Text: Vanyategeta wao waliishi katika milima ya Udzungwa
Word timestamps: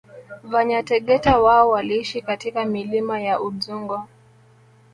Vanyategeta 0.43 1.39
wao 1.39 1.69
waliishi 1.69 2.21
katika 2.21 2.65
milima 2.65 3.19
ya 3.21 3.41
Udzungwa 3.41 4.07